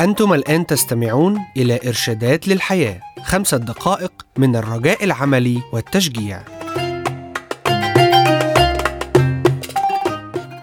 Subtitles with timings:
[0.00, 6.44] أنتم الآن تستمعون إلى إرشادات للحياة خمسة دقائق من الرجاء العملي والتشجيع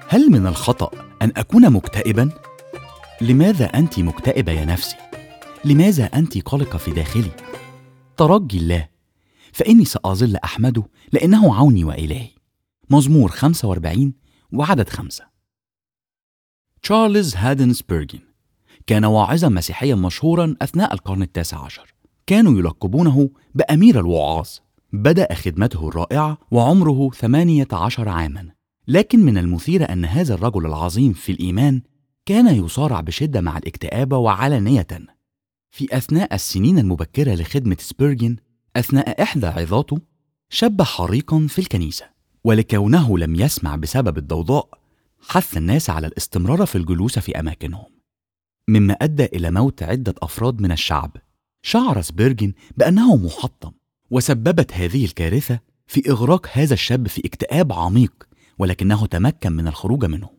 [0.09, 2.29] هل من الخطأ أن أكون مكتئبا؟
[3.21, 4.95] لماذا أنت مكتئبة يا نفسي؟
[5.65, 7.31] لماذا أنت قلقة في داخلي؟
[8.17, 8.87] ترجي الله
[9.53, 12.29] فإني سأظل أحمده لأنه عوني وإلهي
[12.89, 14.13] مزمور 45
[14.51, 15.27] وعدد خمسة
[16.81, 18.26] تشارلز هادن سبيرجن
[18.87, 21.93] كان واعظا مسيحيا مشهورا أثناء القرن التاسع عشر.
[22.27, 24.49] كانوا يلقبونه بأمير الوعاظ.
[24.93, 28.49] بدأ خدمته الرائعة وعمره ثمانية عشر عاما.
[28.87, 31.81] لكن من المثير أن هذا الرجل العظيم في الإيمان
[32.25, 34.87] كان يصارع بشدة مع الاكتئاب وعلانية.
[35.71, 38.35] في أثناء السنين المبكرة لخدمة سبيرجن
[38.75, 39.97] أثناء إحدى عظاته
[40.49, 42.05] شب حريقا في الكنيسة.
[42.43, 44.69] ولكونه لم يسمع بسبب الضوضاء
[45.27, 47.96] حث الناس على الاستمرار في الجلوس في أماكنهم.
[48.69, 51.11] مما أدى إلى موت عدة أفراد من الشعب.
[51.61, 53.71] شعر سبيرجن بأنه محطم
[54.11, 58.27] وسببت هذه الكارثة في إغراق هذا الشاب في اكتئاب عميق
[58.59, 60.29] ولكنه تمكن من الخروج منه.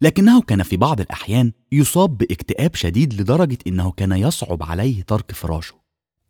[0.00, 5.74] لكنه كان في بعض الأحيان يصاب باكتئاب شديد لدرجة إنه كان يصعب عليه ترك فراشه.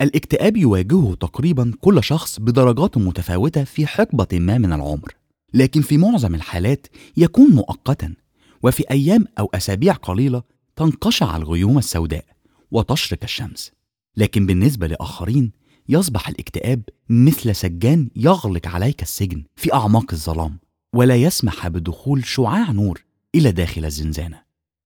[0.01, 5.15] الاكتئاب يواجهه تقريبا كل شخص بدرجات متفاوتة في حقبة ما من العمر.
[5.55, 6.87] لكن في معظم الحالات
[7.17, 8.15] يكون مؤقتا
[8.63, 10.43] وفي أيام أو أسابيع قليلة
[10.91, 12.25] تنقشع الغيوم السوداء
[12.71, 13.73] وتشرق الشمس
[14.17, 15.53] لكن بالنسبة لآخرين
[15.89, 20.59] يصبح الاكتئاب مثل سجان يغلق عليك السجن في أعماق الظلام
[20.95, 24.43] ولا يسمح بدخول شعاع نور إلى داخل الزنزانة.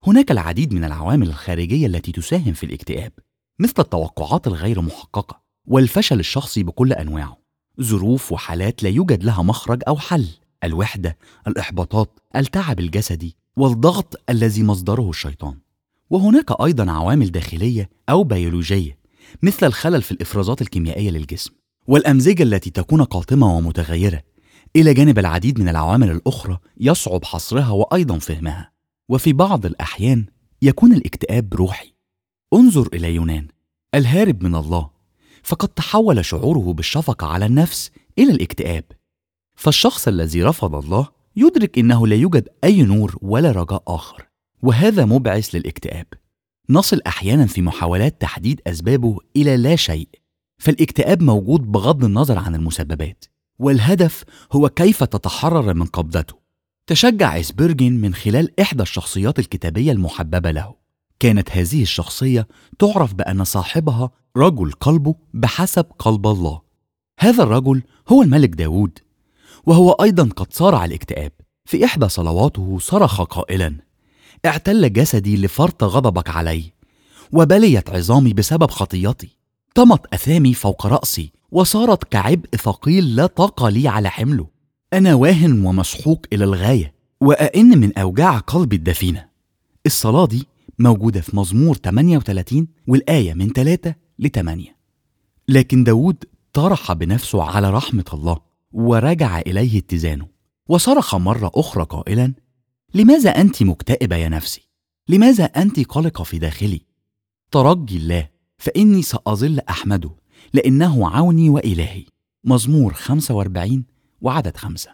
[0.06, 3.12] هناك العديد من العوامل الخارجية التي تساهم في الاكتئاب
[3.58, 7.38] مثل التوقعات الغير محققة والفشل الشخصي بكل أنواعه.
[7.80, 10.28] ظروف وحالات لا يوجد لها مخرج أو حل.
[10.64, 15.58] الوحدة الإحباطات التعب الجسدي والضغط الذي مصدره الشيطان.
[16.10, 18.98] وهناك أيضا عوامل داخلية أو بيولوجية
[19.42, 21.50] مثل الخلل في الإفرازات الكيميائية للجسم
[21.86, 24.22] والأمزجة التي تكون قاتمة ومتغيرة.
[24.76, 28.72] إلى جانب العديد من العوامل الأخرى يصعب حصرها وأيضا فهمها.
[29.08, 30.26] وفي بعض الأحيان
[30.62, 31.92] يكون الاكتئاب روحي.
[32.54, 33.48] انظر إلى يونان
[33.94, 34.90] الهارب من الله
[35.42, 38.84] فقد تحول شعوره بالشفقة على النفس إلى الاكتئاب.
[39.56, 44.25] فالشخص الذي رفض الله يدرك إنه لا يوجد أي نور ولا رجاء آخر.
[44.62, 46.06] وهذا مبعث للاكتئاب.
[46.70, 50.08] نصل أحيانا في محاولات تحديد أسبابه إلى لا شيء
[50.58, 53.24] فالاكتئاب موجود بغض النظر عن المسببات
[53.58, 56.34] والهدف هو كيف تتحرر من قبضته.
[56.86, 60.74] تشجع اسبرجن من خلال إحدى الشخصيات الكتابية المحببة له.
[61.20, 66.60] كانت هذه الشخصية تعرف بأن صاحبها رجل قلبه بحسب قلب الله.
[67.20, 68.98] هذا الرجل هو الملك داود
[69.66, 71.32] وهو أيضا قد صارع الاكتئاب.
[71.64, 73.85] في إحدى صلواته صرخ قائلا
[74.46, 76.62] اعتل جسدي لفرط غضبك علي
[77.32, 79.28] وبليت عظامي بسبب خطيتي.
[79.74, 84.46] طمت أثامي فوق رأسي وصارت كعبء ثقيل لا طاقة لي على حمله.
[84.92, 89.26] أنا واهن ومسحوق إلى الغاية وأئن من أوجاع قلبي الدفينة.
[89.86, 90.46] الصلاة دي
[90.78, 94.76] موجودة في مزمور 38 والآية من 3 ل 8
[95.48, 98.38] لكن داود طرح بنفسه على رحمة الله
[98.72, 100.26] ورجع إليه اتزانه.
[100.68, 102.34] وصرخ مرة أخرى قائلا
[102.94, 104.68] لماذا أنت مكتئبة يا نفسي؟
[105.08, 106.80] لماذا أنت قلقة في داخلي؟
[107.50, 110.10] ترجي الله فإني سأظل أحمده
[110.54, 112.04] لأنه عوني وإلهي
[112.44, 113.84] مزمور 45
[114.20, 114.90] وعدد خمسة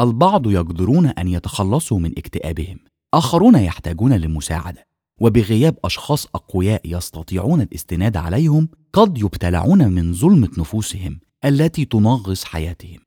[0.00, 2.78] البعض يقدرون أن يتخلصوا من اكتئابهم
[3.14, 4.86] آخرون يحتاجون للمساعدة
[5.20, 12.98] وبغياب أشخاص أقوياء يستطيعون الاستناد عليهم قد يبتلعون من ظلمة نفوسهم التي تنغص حياتهم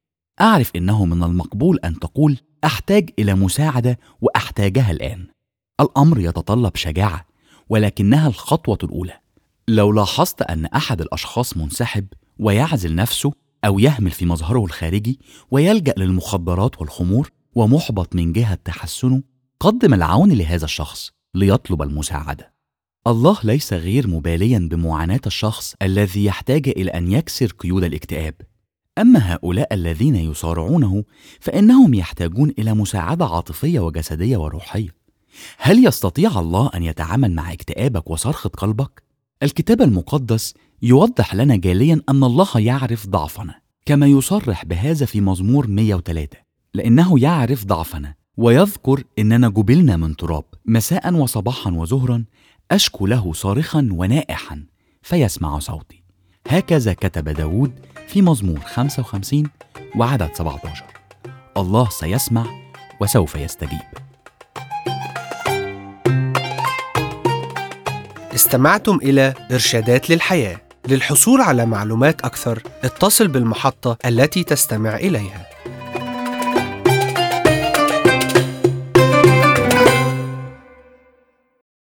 [0.41, 5.27] أعرف إنه من المقبول أن تقول أحتاج إلى مساعدة وأحتاجها الآن.
[5.81, 7.25] الأمر يتطلب شجاعة،
[7.69, 9.19] ولكنها الخطوة الأولى.
[9.67, 12.07] لو لاحظت أن أحد الأشخاص منسحب
[12.39, 13.31] ويعزل نفسه
[13.65, 15.19] أو يهمل في مظهره الخارجي
[15.51, 19.23] ويلجأ للمخدرات والخمور ومحبط من جهة تحسنه،
[19.59, 22.53] قدم العون لهذا الشخص ليطلب المساعدة.
[23.07, 28.33] الله ليس غير مباليا بمعاناة الشخص الذي يحتاج إلى أن يكسر قيود الاكتئاب.
[28.97, 31.03] أما هؤلاء الذين يصارعونه
[31.39, 34.89] فإنهم يحتاجون إلى مساعدة عاطفية وجسدية وروحية.
[35.57, 39.03] هل يستطيع الله أن يتعامل مع اكتئابك وصرخة قلبك؟
[39.43, 43.55] الكتاب المقدس يوضح لنا جاليا أن الله يعرف ضعفنا
[43.85, 46.37] كما يصرح بهذا في مزمور 103
[46.73, 52.25] لأنه يعرف ضعفنا ويذكر إننا جبلنا من تراب مساء وصباحا وظهرا
[52.71, 54.63] أشكو له صارخا ونائحا
[55.01, 56.03] فيسمع صوتي.
[56.47, 57.71] هكذا كتب داود
[58.07, 59.43] في مزمور 55
[59.95, 60.83] وعدد 17
[61.57, 62.45] الله سيسمع
[62.99, 63.79] وسوف يستجيب.
[68.35, 70.61] استمعتم إلى إرشادات للحياة.
[70.87, 75.45] للحصول على معلومات أكثر اتصل بالمحطة التي تستمع إليها.